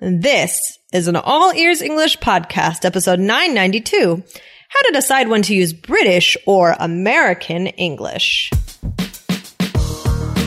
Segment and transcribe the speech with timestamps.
[0.00, 4.22] This is an All Ears English podcast, episode 992
[4.68, 8.48] How to Decide When to Use British or American English.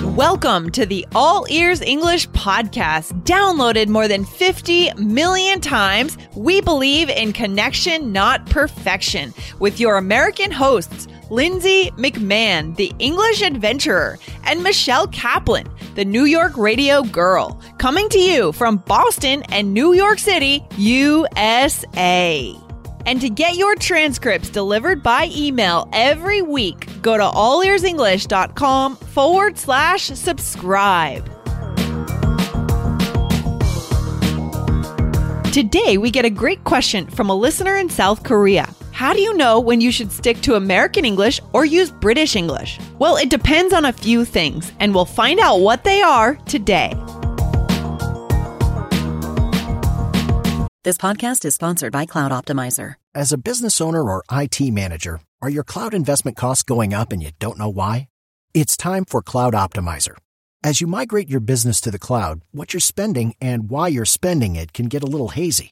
[0.05, 3.11] Welcome to the All Ears English podcast.
[3.25, 10.51] Downloaded more than 50 million times, we believe in connection, not perfection, with your American
[10.51, 18.09] hosts, Lindsay McMahon, the English adventurer, and Michelle Kaplan, the New York radio girl, coming
[18.09, 22.53] to you from Boston and New York City, USA.
[23.05, 30.07] And to get your transcripts delivered by email every week, go to allearsenglish.com forward slash
[30.07, 31.25] subscribe.
[35.53, 38.67] Today, we get a great question from a listener in South Korea.
[39.01, 42.79] How do you know when you should stick to American English or use British English?
[42.99, 46.93] Well, it depends on a few things, and we'll find out what they are today.
[50.83, 52.93] This podcast is sponsored by Cloud Optimizer.
[53.15, 57.23] As a business owner or IT manager, are your cloud investment costs going up and
[57.23, 58.07] you don't know why?
[58.53, 60.15] It's time for Cloud Optimizer.
[60.63, 64.55] As you migrate your business to the cloud, what you're spending and why you're spending
[64.55, 65.71] it can get a little hazy.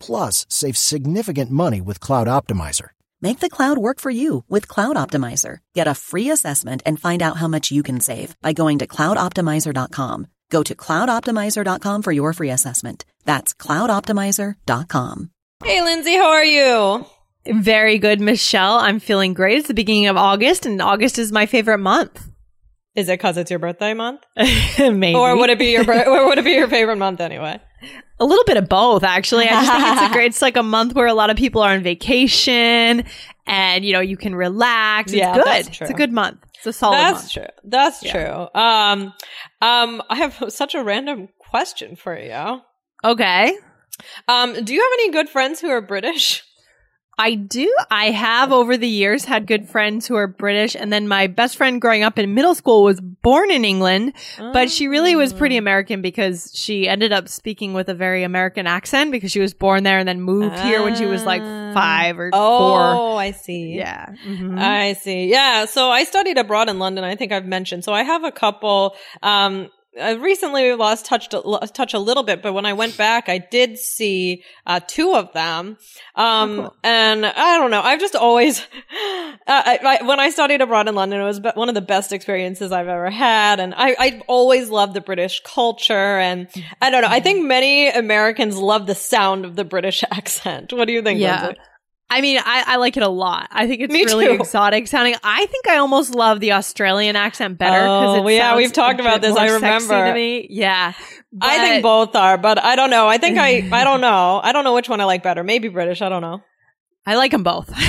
[0.00, 2.88] plus save significant money with Cloud Optimizer.
[3.22, 5.58] Make the cloud work for you with Cloud Optimizer.
[5.74, 8.86] Get a free assessment and find out how much you can save by going to
[8.86, 10.26] cloudoptimizer.com.
[10.50, 13.04] Go to cloudoptimizer.com for your free assessment.
[13.24, 15.30] That's cloudoptimizer.com.
[15.62, 17.06] Hey, Lindsay, how are you?
[17.46, 18.78] Very good, Michelle.
[18.78, 19.58] I'm feeling great.
[19.58, 22.26] It's the beginning of August, and August is my favorite month.
[22.94, 24.22] Is it because it's your birthday month?
[24.78, 25.14] Maybe.
[25.14, 27.60] Or would it be your or would it be your favorite month anyway?
[28.18, 29.46] A little bit of both, actually.
[29.48, 31.62] I just think it's a great, it's like a month where a lot of people
[31.62, 33.04] are on vacation
[33.46, 35.12] and, you know, you can relax.
[35.12, 35.44] It's Yeah, good.
[35.46, 35.84] that's true.
[35.86, 36.38] It's a good month.
[36.56, 37.32] It's a solid That's month.
[37.32, 37.46] true.
[37.64, 38.12] That's Yeah.
[38.12, 38.60] true.
[38.60, 39.14] Um,
[39.62, 42.60] um, I have such a random question for you.
[43.02, 43.56] Okay.
[44.28, 46.42] Um, do you have any good friends who are British?
[47.18, 47.70] I do.
[47.90, 50.74] I have over the years had good friends who are British.
[50.74, 54.70] And then my best friend growing up in middle school was born in England, but
[54.70, 55.58] she really was pretty Oh.
[55.58, 59.82] American because she ended up speaking with a very American accent because she was born
[59.82, 61.72] there and then moved here when she was like Ah.
[61.74, 63.20] five or Oh, four.
[63.20, 63.74] I see.
[63.76, 64.06] Yeah.
[64.26, 64.58] Mhm.
[64.58, 65.26] I see.
[65.26, 65.66] Yeah.
[65.66, 67.04] So I studied abroad in London.
[67.04, 67.84] I think I've mentioned.
[67.84, 68.96] So I have a couple.
[69.22, 69.68] Um,
[70.00, 73.76] I recently lost touch touch a little bit, but when I went back, I did
[73.76, 75.78] see uh, two of them.
[76.14, 76.76] Um, Oh, cool.
[76.84, 77.82] and I don't know.
[77.82, 78.64] I've just always, uh,
[79.48, 82.70] I, I, when I studied abroad in London, it was one of the best experiences
[82.70, 83.58] I've ever had.
[83.58, 85.92] And I, I always loved the British culture.
[86.20, 86.48] And
[86.80, 87.08] I don't know.
[87.10, 90.72] I think many Americans love the sound of the British accent.
[90.72, 91.18] What do you think?
[91.20, 91.46] Yeah.
[91.46, 91.60] Lindsay?
[92.10, 93.48] I mean, I, I like it a lot.
[93.52, 94.32] I think it's Me really too.
[94.32, 95.14] exotic sounding.
[95.22, 99.20] I think I almost love the Australian accent better because Oh, yeah, we've talked about
[99.20, 100.16] this, I remember.
[100.18, 100.92] Yeah,
[101.40, 103.06] I think both are, but I don't know.
[103.06, 104.40] I think I, I don't know.
[104.42, 105.44] I don't know which one I like better.
[105.44, 106.02] Maybe British.
[106.02, 106.42] I don't know.
[107.06, 107.72] I like them both.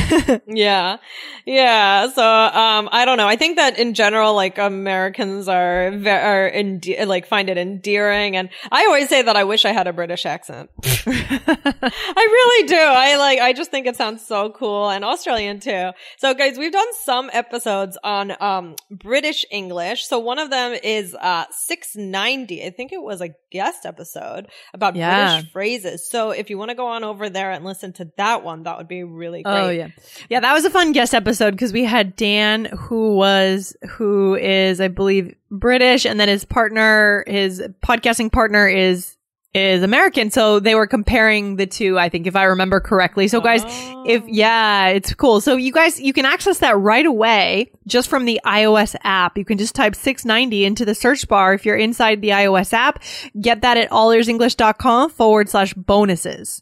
[0.47, 0.97] Yeah.
[1.45, 2.09] Yeah.
[2.11, 3.27] So, um, I don't know.
[3.27, 8.35] I think that in general, like Americans are, ve- are like find it endearing.
[8.35, 10.69] And I always say that I wish I had a British accent.
[10.83, 12.75] I really do.
[12.75, 15.91] I like, I just think it sounds so cool and Australian too.
[16.17, 20.05] So guys, we've done some episodes on, um, British English.
[20.05, 22.65] So one of them is, uh, 690.
[22.65, 25.35] I think it was a guest episode about Yeah.
[25.35, 26.09] British phrases.
[26.09, 28.77] So if you want to go on over there and listen to that one, that
[28.77, 29.61] would be really oh, great.
[29.61, 29.87] Oh yeah,
[30.29, 30.39] yeah.
[30.39, 34.87] That was a fun guest episode because we had Dan, who was who is I
[34.87, 39.17] believe British, and then his partner, his podcasting partner is
[39.53, 40.31] is American.
[40.31, 41.99] So they were comparing the two.
[41.99, 43.27] I think if I remember correctly.
[43.27, 43.63] So guys,
[44.05, 44.27] if Oh.
[44.27, 45.41] yeah, it's cool.
[45.41, 49.37] So you guys, you can access that right away just from the iOS app.
[49.37, 53.03] You can just type 690 into the search bar if you're inside the iOS app.
[53.41, 56.61] Get that at allearsenglish.com forward slash bonuses.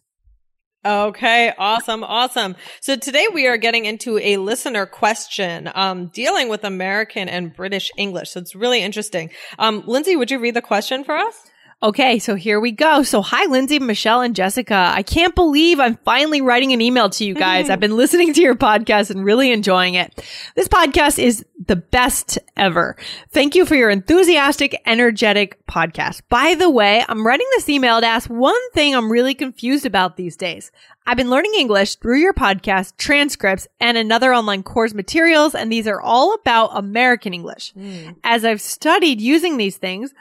[0.86, 2.56] Okay, awesome, awesome.
[2.80, 7.92] So today we are getting into a listener question, um, dealing with American and British
[7.98, 8.30] English.
[8.32, 9.30] So it's really interesting.
[9.60, 11.36] Um, Lindsay, would you read the question for us?
[11.82, 13.04] Okay, so here we go.
[13.04, 14.92] So, hi, Lindsay, Michelle, and Jessica.
[14.94, 17.70] I can't believe I'm finally writing an email to you guys.
[17.70, 20.14] I've been listening to your podcast and really enjoying it.
[20.56, 22.98] This podcast is the best ever.
[23.30, 26.22] Thank you for your enthusiastic, energetic podcast.
[26.28, 30.18] By the way, I'm writing this email to ask one thing I'm really confused about
[30.18, 30.74] these days.
[31.08, 35.88] I've been learning English through your podcast, transcripts, and another online course materials, and these
[35.88, 37.72] are all about American English.
[37.72, 38.12] Hmm.
[38.24, 40.14] As I've studied using these things,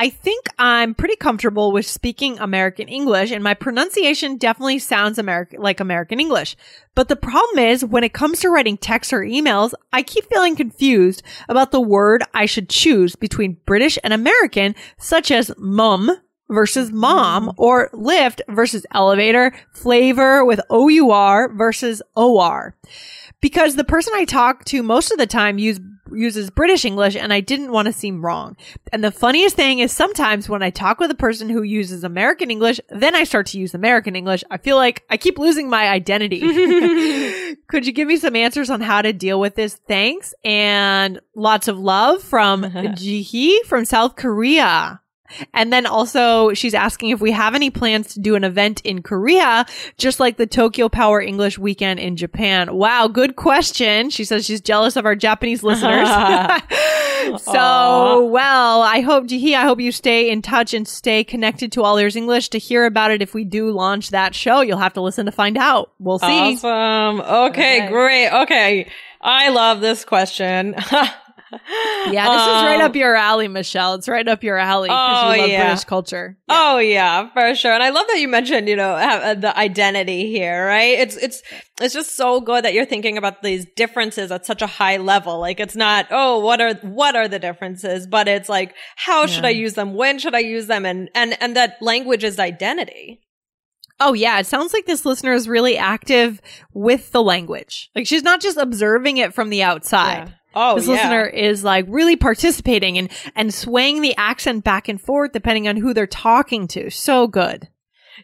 [0.00, 5.60] I think I'm pretty comfortable with speaking American English and my pronunciation definitely sounds American,
[5.60, 6.56] like American English.
[6.94, 10.56] But the problem is when it comes to writing texts or emails, I keep feeling
[10.56, 16.10] confused about the word I should choose between British and American, such as mum
[16.48, 17.60] versus mom mm-hmm.
[17.62, 22.74] or lift versus elevator, flavor with OUR versus OR.
[23.42, 25.78] Because the person I talk to most of the time use
[26.14, 28.56] uses British English and I didn't want to seem wrong.
[28.92, 32.50] And the funniest thing is sometimes when I talk with a person who uses American
[32.50, 34.44] English, then I start to use American English.
[34.50, 36.40] I feel like I keep losing my identity.
[37.68, 39.74] Could you give me some answers on how to deal with this?
[39.88, 40.34] Thanks.
[40.44, 44.99] And lots of love from Jihi from South Korea.
[45.54, 49.02] And then also she's asking if we have any plans to do an event in
[49.02, 49.66] Korea,
[49.98, 52.74] just like the Tokyo Power English weekend in Japan.
[52.74, 53.08] Wow.
[53.08, 54.10] Good question.
[54.10, 56.08] She says she's jealous of our Japanese listeners.
[57.42, 61.82] so, well, I hope, Jihi, I hope you stay in touch and stay connected to
[61.82, 63.22] All Ears English to hear about it.
[63.22, 65.92] If we do launch that show, you'll have to listen to find out.
[65.98, 66.26] We'll see.
[66.26, 67.20] Awesome.
[67.20, 67.50] Okay,
[67.82, 67.88] Okay.
[67.88, 68.30] great.
[68.42, 68.90] Okay.
[69.20, 70.74] I love this question.
[72.10, 73.94] Yeah, this is right Um, up your alley, Michelle.
[73.94, 75.66] It's right up your alley because Oh, you love yeah.
[75.66, 76.38] British culture.
[76.48, 77.72] Oh yeah, for sure.
[77.72, 80.98] And I love that you mentioned, you know, uh, the identity here, right?
[80.98, 81.42] It's it's
[81.80, 85.38] it's just so good that you're thinking about these differences at such a high level.
[85.38, 89.44] Like it's not, oh, what are what are the differences, but it's like how should
[89.44, 89.94] I use them?
[89.94, 90.86] When should I use them?
[90.86, 93.20] And and and that language is identity.
[94.02, 96.40] Oh yeah, it sounds like this listener is really active
[96.72, 97.90] with the language.
[97.94, 100.34] Like she's not just observing it from the outside.
[100.54, 100.94] Oh, this yeah.
[100.94, 105.76] listener is like really participating and and swaying the accent back and forth depending on
[105.76, 106.90] who they're talking to.
[106.90, 107.68] So good.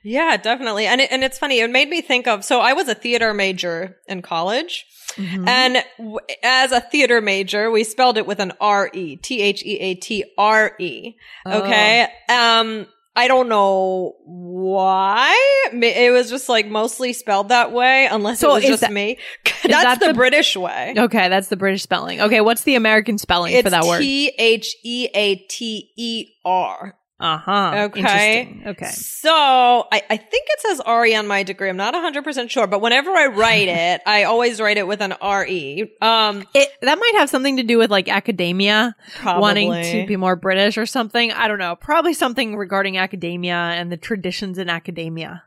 [0.02, 0.86] Yeah, definitely.
[0.86, 1.60] And it, and it's funny.
[1.60, 4.86] It made me think of so I was a theater major in college.
[5.16, 5.48] Mm-hmm.
[5.48, 9.64] And w- as a theater major, we spelled it with an R E, T H
[9.64, 11.14] E A T R E.
[11.46, 12.08] Okay.
[12.28, 12.86] Um,
[13.16, 15.34] I don't know why.
[15.72, 19.18] It was just like mostly spelled that way, unless So it was just that- me.
[19.62, 20.94] that That's the, the- British way.
[20.96, 22.20] Okay, that's the British spelling.
[22.20, 24.00] Okay, what's the American spelling It's for that word?
[24.00, 26.94] T H E A T E R.
[27.18, 27.88] Uh huh.
[27.90, 28.62] Okay.
[28.66, 28.86] Okay.
[28.90, 31.70] So I, I think it says RE on my degree.
[31.70, 35.14] I'm not 100% sure, but whenever I write it, I always write it with an
[35.22, 35.90] RE.
[36.02, 39.40] Um, It, that might have something to do with like academia probably.
[39.40, 41.32] wanting to be more British or something.
[41.32, 41.76] I don't know.
[41.76, 45.42] Probably something regarding academia and the traditions in academia.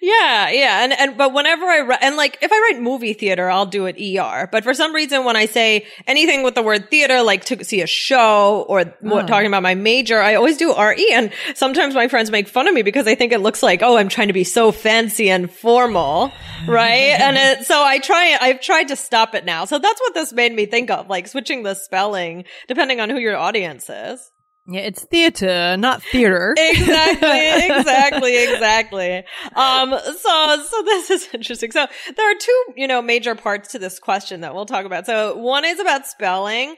[0.00, 3.48] Yeah, yeah, and and but whenever I write, and like if I write movie theater,
[3.48, 4.48] I'll do it ER.
[4.50, 7.80] But for some reason, when I say anything with the word theater, like to see
[7.80, 9.26] a show or what, Oh.
[9.28, 11.12] talking about my major, I always do RE.
[11.12, 13.96] And sometimes my friends make fun of me because they think it looks like, oh,
[13.96, 16.32] I'm trying to be so fancy and formal,
[16.66, 17.14] right?
[17.20, 19.66] and it, so I try, I've tried to stop it now.
[19.66, 23.18] So that's what this made me think of, like switching the spelling depending on who
[23.18, 24.30] your audience is.
[24.66, 26.54] Yeah, it's theater, not theater.
[26.58, 29.24] exactly, exactly, exactly.
[29.56, 31.72] Um, so, so this is interesting.
[31.72, 31.86] So
[32.16, 35.06] there are two, you know, major parts to this question that we'll talk about.
[35.06, 36.76] So one is about spelling,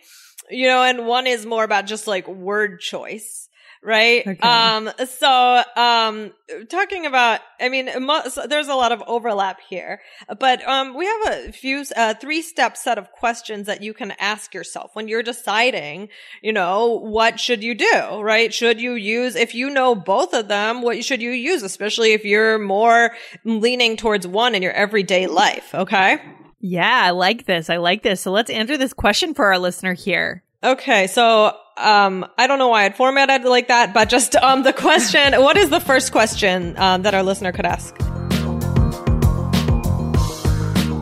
[0.49, 3.49] you know, and one is more about just like word choice.
[3.84, 4.25] Right.
[4.25, 4.49] Okay.
[4.49, 6.31] Um, so, um,
[6.69, 10.00] talking about, I mean, mo- so there's a lot of overlap here,
[10.38, 14.12] but, um, we have a few, uh, three step set of questions that you can
[14.21, 16.11] ask yourself when you're deciding,
[16.42, 18.54] you know, what should you do, right?
[18.54, 22.25] Should you use, if you know both of them, what should you use, especially if
[22.25, 25.75] you're more leaning towards one in your everyday life?
[25.75, 26.18] Okay.
[26.61, 27.68] yeah, I like this.
[27.68, 28.21] I like this.
[28.21, 30.45] So let's answer this question for our listener here.
[30.62, 31.09] Okay.
[31.09, 34.73] So, um, I don't know why I'd formatted it like that, but just, um, the
[34.73, 37.97] question, what is the first question, um, that our listener could ask?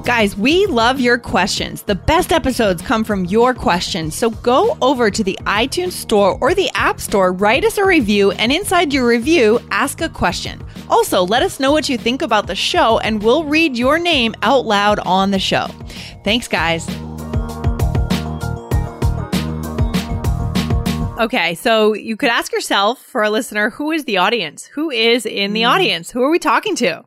[0.04, 1.82] Guys, we love your questions.
[1.82, 4.16] The best episodes come from your questions.
[4.16, 8.32] So go over to the iTunes store or the App Store, write us a review,
[8.32, 10.60] and inside your review, ask a question.
[10.88, 14.34] Also, let us know what you think about the show, and we'll read your name
[14.42, 15.68] out loud on the show.
[16.24, 16.88] Thanks, guys.
[21.20, 24.64] Okay, so you could ask yourself for a listener who is the audience?
[24.64, 25.68] Who is in the hmm.
[25.68, 26.10] audience?
[26.10, 27.04] Who are we talking to?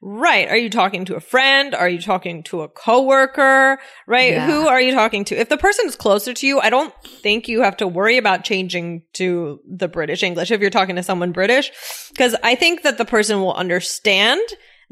[0.00, 0.48] Right.
[0.48, 1.74] Are you talking to a friend?
[1.74, 3.78] Are you talking to a coworker?
[4.06, 4.32] Right?
[4.32, 4.46] Yeah.
[4.46, 5.38] Who are you talking to?
[5.38, 8.42] If the person is closer to you, I don't think you have to worry about
[8.42, 11.70] changing to the British English if you're talking to someone British.
[12.16, 14.40] Cause I think that the person will understand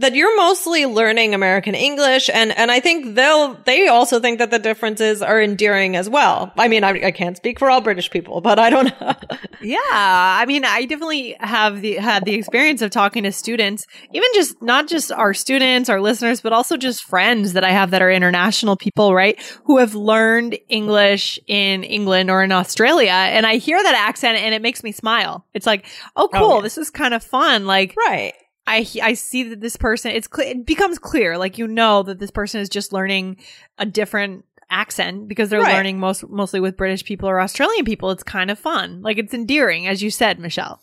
[0.01, 4.51] that you're mostly learning American English and, and I think they'll, they also think that
[4.51, 6.53] the differences are endearing as well.
[6.57, 9.15] I mean, I, I can't speak for all British people, but I don't know.
[9.63, 14.29] Yeah, I mean, I definitely have the had the experience of talking to students, even
[14.35, 18.01] just not just our students, our listeners, but also just friends that I have that
[18.01, 19.39] are international people, right?
[19.65, 24.55] Who have learned English in England or in Australia, and I hear that accent and
[24.55, 25.45] it makes me smile.
[25.53, 25.85] It's like,
[26.17, 26.63] oh, oh cool, yeah.
[26.63, 27.67] this is kind of fun.
[27.67, 28.33] Like, right.
[28.77, 32.19] I I see that this person it's cl- it becomes clear like you know that
[32.19, 33.37] this person is just learning
[33.79, 35.75] a different accent because they're Right.
[35.75, 39.35] learning most mostly with British people or Australian people it's kind of fun like it's
[39.35, 40.81] endearing as you said Michelle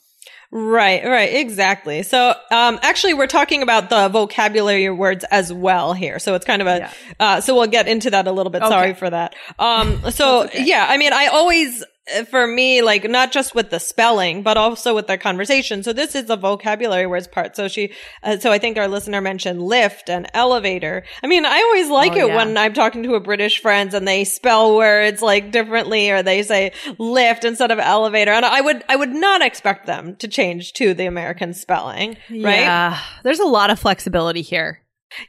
[0.50, 2.04] Right, right, exactly.
[2.04, 6.20] So, um, actually, we're talking about the vocabulary words as well here.
[6.20, 6.92] So it's kind of a, Yeah.
[7.20, 8.62] uh, so we'll get into that a little bit.
[8.62, 8.70] Okay.
[8.70, 9.36] Sorry for that.
[9.60, 10.64] Um, so okay.
[10.64, 11.84] yeah, I mean, I always,
[12.30, 15.84] for me, like not just with the spelling, but also with the conversation.
[15.84, 17.56] So this is the vocabulary words part.
[17.56, 21.04] So she, uh, so I think our listener mentioned lift and elevator.
[21.24, 22.36] I mean, I always like Oh, it yeah.
[22.36, 26.44] when I'm talking to a British friends and they spell words like differently or they
[26.44, 28.32] say lift instead of elevator.
[28.32, 32.42] And I would, I would not expect them to change to the American spelling, right?
[32.62, 34.82] yeah there's a lot of flexibility here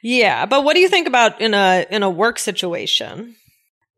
[0.02, 0.46] Yeah.
[0.46, 3.36] But what do you think about in a, in a work situation?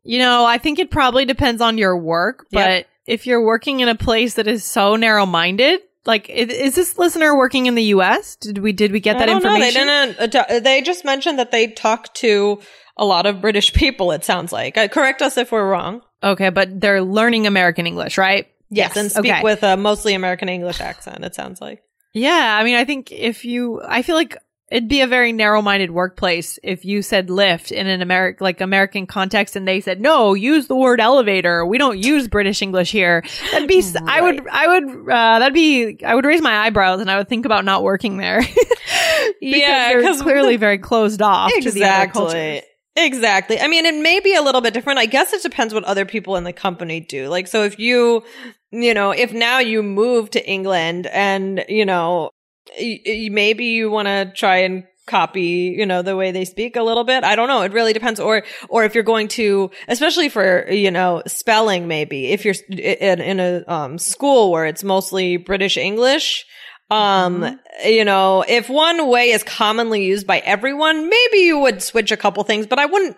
[0.03, 2.87] You know I think it probably depends on your work but Yep.
[3.07, 7.35] if you're working in a place that is so narrow minded like is this listener
[7.37, 9.49] working in the US did we did we get that I don't know.
[9.53, 12.59] information They didn't, uh, they just mentioned that they talk to
[12.97, 14.77] a lot of British people, it sounds like.
[14.77, 16.01] Uh, correct us if we're wrong.
[16.23, 18.95] okay but they're learning American English right Yes.
[18.95, 19.43] And speak okay.
[19.43, 21.83] with a mostly American English accent, it sounds like.
[22.13, 24.37] Yeah, I mean, I think if you, I feel like
[24.71, 29.05] it'd be a very narrow-minded workplace if you said lift in an American, like American
[29.05, 31.65] context, and they said no, use the word elevator.
[31.65, 33.23] We don't use British English here.
[33.51, 37.01] That'd be, s I would, I would, uh, that'd be, I would raise my eyebrows
[37.01, 38.39] and I would think about not working there.
[38.41, 41.67] because Yeah, they're 'cause- clearly very closed off to the.
[41.67, 42.63] Exactly.
[42.95, 43.59] Exactly.
[43.59, 44.99] I mean, it may be a little bit different.
[44.99, 47.29] I guess it depends what other people in the company do.
[47.29, 48.23] Like, so if you,
[48.71, 52.31] you know, if now you move to England and, you know,
[52.79, 57.03] maybe you want to try and copy, you know, the way they speak a little
[57.03, 57.23] bit.
[57.23, 57.63] I don't know.
[57.63, 58.19] It really depends.
[58.19, 63.19] Or, or if you're going to, especially for, you know, spelling, maybe if you're in,
[63.19, 66.45] in a, um, school where it's mostly British English,
[66.89, 72.11] um, you know, if one way is commonly used by everyone, maybe you would switch
[72.11, 73.17] a couple things, but I wouldn't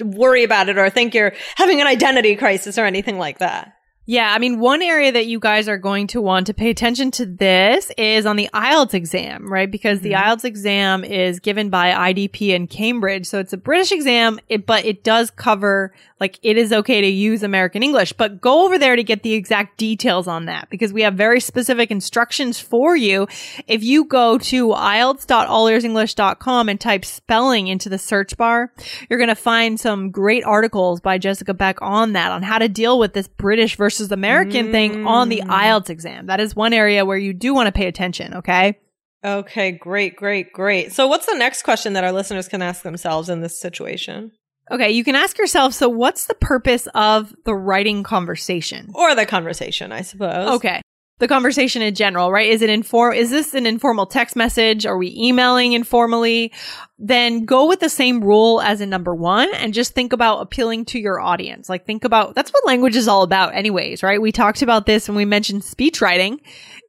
[0.00, 3.72] worry about it or think you're having an identity crisis or anything like that.
[4.10, 7.10] Yeah, I mean, one area that you guys are going to want to pay attention
[7.10, 9.70] to this is on the IELTS exam, right?
[9.70, 10.30] Because the mm-hmm.
[10.30, 13.26] IELTS exam is given by IDP in Cambridge.
[13.26, 17.42] So it's a British exam, but it does cover, like, it is okay to use
[17.42, 21.02] American English, but go over there to get the exact details on that because we
[21.02, 23.28] have very specific instructions for you.
[23.66, 28.72] If you go to IELTS.allearsenglish.com and type spelling into the search bar,
[29.10, 32.70] you're going to find some great articles by Jessica Beck on that, on how to
[32.70, 35.48] deal with this British versus American thing on the mm.
[35.48, 36.26] IELTS exam.
[36.26, 38.34] That is one area where you do want to pay attention.
[38.34, 38.78] Okay.
[39.24, 40.92] Okay, great, great, great.
[40.92, 44.30] So what's the next question that our listeners can ask themselves in this situation?
[44.70, 44.90] Okay.
[44.90, 48.90] You can ask yourself, so what's the purpose of the writing conversation?
[48.94, 50.56] Or the conversation, I suppose.
[50.56, 50.80] Okay.
[51.18, 52.48] The conversation in general, right?
[52.48, 54.86] Is it inform, is this an informal text message?
[54.86, 56.52] Are we emailing informally?
[56.96, 60.84] Then go with the same rule as in number one and just think about appealing
[60.86, 61.68] to your audience.
[61.68, 64.22] Like think about, that's what language is all about anyways, right?
[64.22, 66.40] We talked about this when we mentioned speech writing.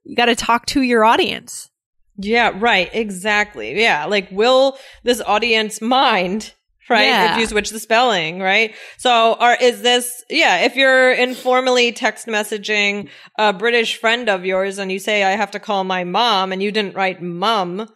[0.03, 1.71] You got to talk to your audience.
[2.17, 2.89] Yeah, right.
[2.93, 3.79] Exactly.
[3.79, 4.05] Yeah.
[4.05, 6.53] Like, will this audience mind?
[6.89, 7.03] Right.
[7.05, 7.33] Yeah.
[7.33, 8.73] If you switch the spelling, right?
[8.97, 14.79] So, are, is this, yeah, if you're informally text messaging a British friend of yours
[14.79, 17.87] and you say, I have to call my mom and you didn't write mum,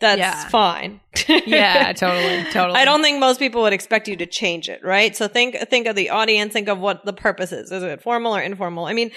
[0.00, 0.48] that's Yeah.
[0.48, 1.00] fine.
[1.46, 2.78] Yeah, totally, totally.
[2.78, 5.14] I don't think most people would expect you to change it, right?
[5.14, 7.70] So think think of the audience, think of what the purpose is.
[7.70, 8.86] Is it formal or informal?
[8.86, 9.10] I mean,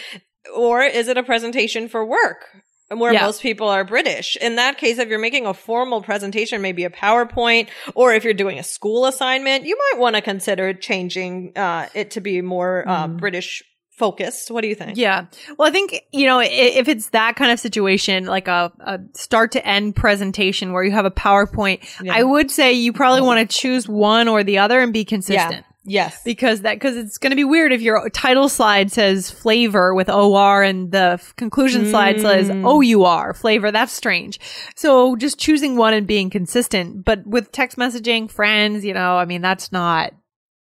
[0.56, 2.46] or is it a presentation for work?
[2.90, 3.26] Where Yeah.
[3.26, 4.36] most people are British.
[4.38, 8.34] In that case, if you're making a formal presentation, maybe a PowerPoint, or if you're
[8.34, 12.84] doing a school assignment, you might want to consider changing uh, it to be more
[12.88, 13.64] uh, British
[13.98, 14.52] focused.
[14.52, 14.92] What do you think?
[14.92, 15.00] Mm-hmm.
[15.00, 15.26] Yeah.
[15.58, 19.52] Well, I think, you know, if it's that kind of situation, like a, a start
[19.54, 22.16] to end presentation where you have a PowerPoint, Yeah.
[22.16, 25.66] I would say you probably want to choose one or the other and be consistent.
[25.86, 26.22] Yes.
[26.24, 30.10] because that because it's going to be weird if your title slide says flavor with
[30.10, 33.06] or and the f- conclusion slide says mm.
[33.06, 34.40] our flavor that's strange
[34.76, 39.26] so just choosing one and being consistent but with text messaging friends you know i
[39.26, 40.14] mean that's not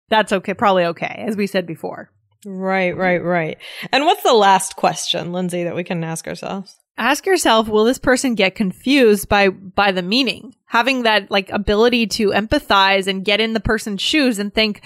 [0.08, 2.10] that's okay probably okay as we said before
[2.44, 3.56] Right, right, right.
[3.92, 6.76] And what's the last question, Lindsay, that we can ask ourselves?
[6.98, 12.06] ask yourself will this person get confused by by the meaning having that like ability
[12.06, 14.80] to empathize and get in the person's shoes and think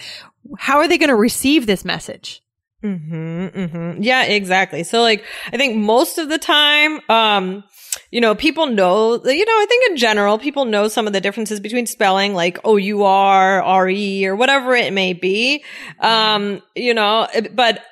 [0.58, 2.42] how are they going to receive this message
[2.82, 4.82] hmm hmm Yeah, exactly.
[4.82, 7.64] So like, I think most of the time, um,
[8.10, 11.20] you know, people know, you know, I think in general, people know some of the
[11.20, 15.64] differences between spelling like O-U-R, R-E, or whatever it may be.
[16.00, 17.82] Um, you know, but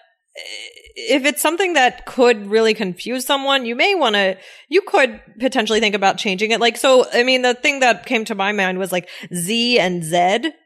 [0.97, 5.81] if it's something that could really confuse someone, you may want to, you could potentially
[5.81, 6.61] think about changing it.
[6.61, 10.05] Like, so, I mean, the thing that came to my mind was like Z and
[10.05, 10.17] Z.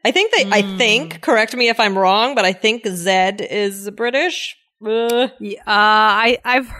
[0.05, 3.89] I think they, I think, correct me if I'm wrong, but I think zed is
[3.91, 4.55] British.
[4.85, 6.71] Uh, Yeah, uh, I, I've,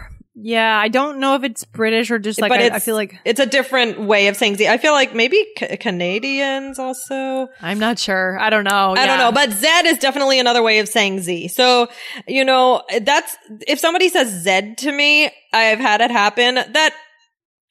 [0.41, 3.19] yeah, I don't know if it's British or just like but I, I feel like
[3.25, 4.67] it's a different way of saying Z.
[4.67, 7.49] I feel like maybe ca- Canadians also.
[7.61, 8.39] I'm not sure.
[8.39, 8.95] I don't know.
[8.97, 11.49] I don't know, but zed is definitely another way of saying Z.
[11.49, 11.89] So,
[12.27, 13.35] you know, that's,
[13.67, 16.55] if somebody says zed to me, I've had it happen.
[16.55, 16.93] That,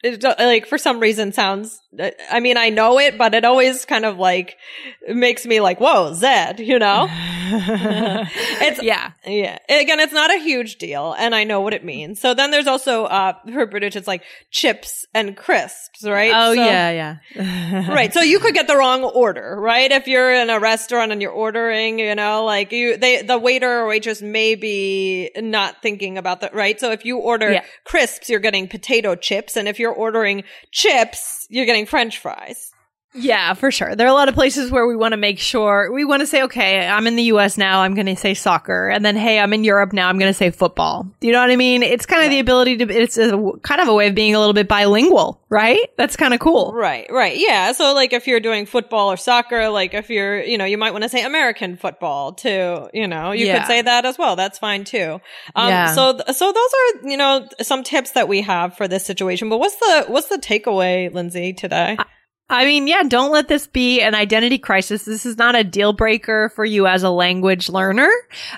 [0.02, 1.80] it, like, for some reason sounds,
[2.30, 4.56] I mean, I know it, but it always kind of like
[5.08, 7.08] makes me like, whoa, zed you know?
[7.90, 9.58] it's, yeah, yeah.
[9.68, 12.20] Again, it's not a huge deal, and I know what it means.
[12.20, 16.32] So then there's also uh for British, it's like chips and crisps, right?
[16.34, 18.12] oh So- yeah, yeah, right.
[18.12, 19.90] So you could get the wrong order, right?
[19.90, 23.80] If you're in a restaurant and you're ordering, you know, like you, they, the waiter
[23.80, 26.78] or waitress may be not thinking about that, right?
[26.78, 27.64] So if you order Yeah.
[27.84, 32.72] crisps, you're getting potato chips, and if you're ordering chips, you're getting French fries.
[33.20, 33.96] Yeah, for sure.
[33.96, 36.26] There are a lot of places where we want to make sure we want to
[36.26, 38.88] say, okay, I'm in the US now, I'm going to say soccer.
[38.88, 41.04] And then, hey, I'm in Europe now, I'm going to say football.
[41.20, 41.82] Do you know what I mean?
[41.82, 43.30] It's kind of the ability to, it's a,
[43.62, 45.80] kind of a way of being a little bit bilingual, right?
[45.96, 46.72] That's kind of cool.
[46.72, 47.36] Right, right.
[47.36, 47.72] Yeah.
[47.72, 50.92] So like if you're doing football or soccer, like if you're, you know, you might
[50.92, 53.58] want to say American football too, you know, you Yeah.
[53.58, 54.36] could say that as well.
[54.36, 55.20] That's fine too.
[55.56, 55.92] Um, Yeah.
[55.94, 59.48] so, th- so those are, you know, some tips that we have for this situation.
[59.48, 61.96] But what's the, what's the takeaway, Lindsay, today?
[61.98, 62.04] I
[62.64, 65.04] mean, yeah, don't let this be an identity crisis.
[65.04, 68.10] This is not a deal breaker for you as a language learner.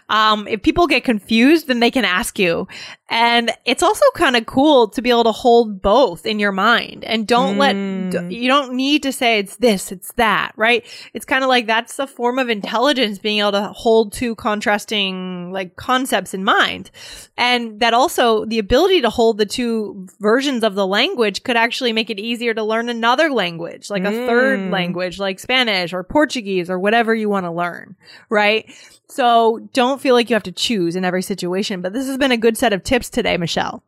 [0.08, 2.68] Um, if people get confused, then they can ask you.
[3.12, 7.04] And it's also kind of cool to be able to hold both in your mind
[7.04, 8.32] and don't let, mm.
[8.32, 10.86] you don't need to say it's this, it's that, right?
[11.12, 15.50] It's kind of like that's a form of intelligence being able to hold two contrasting
[15.50, 16.92] like concepts in mind.
[17.36, 21.92] And that also the ability to hold the two versions of the language could actually
[21.92, 24.70] make it easier to learn another language, like a third mm.
[24.70, 27.96] language, like Spanish or Portuguese or whatever you want to learn,
[28.28, 28.72] right?
[29.10, 32.30] So don't feel like you have to choose in every situation, but this has been
[32.30, 33.82] a good set of tips today, Michelle.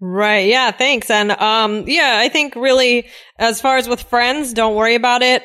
[0.00, 0.48] Right.
[0.48, 0.70] Yeah.
[0.72, 1.10] Thanks.
[1.10, 5.44] And, um, yeah, I think really as far as with friends, don't worry about it.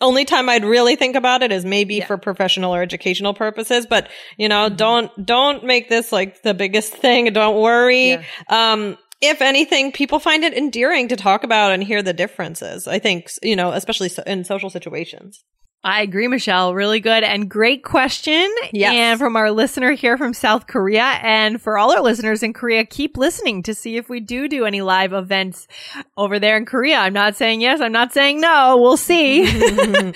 [0.00, 2.06] Only time I'd really think about it is maybe Yeah.
[2.06, 6.92] for professional or educational purposes, but you know, don't, don't make this like the biggest
[7.04, 7.32] thing.
[7.32, 8.10] Don't worry.
[8.10, 8.22] Yeah.
[8.48, 12.86] Um, if anything, people find it endearing to talk about and hear the differences.
[12.88, 15.42] I think, you know, especially so- in social situations.
[15.84, 16.74] I agree, Michelle.
[16.74, 18.50] Really good and great question.
[18.72, 18.94] Yes.
[18.94, 21.18] And from our listener here from South Korea.
[21.22, 24.64] And for all our listeners in Korea, keep listening to see if we do do
[24.64, 25.68] any live events
[26.16, 26.96] over there in Korea.
[26.96, 27.82] I'm not saying yes.
[27.82, 28.78] I'm not saying no.
[28.80, 29.44] We'll see.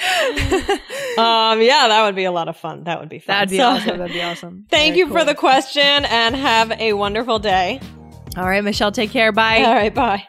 [1.18, 2.85] Um, yeah, that would be a lot of fun.
[2.85, 3.35] That would be fun.
[3.35, 3.98] That'd be So, awesome.
[3.98, 4.66] That'd be awesome.
[4.70, 7.81] Thank Very you for the question and have a wonderful day.
[8.37, 9.33] All right, Michelle, take care.
[9.33, 9.64] Bye.
[9.64, 9.92] All right.
[9.92, 10.28] Bye.